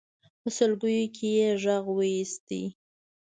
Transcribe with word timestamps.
په 0.41 0.49
سلګيو 0.57 1.07
کې 1.15 1.27
يې 1.37 1.47
غږ 1.63 1.85
واېست. 1.95 2.47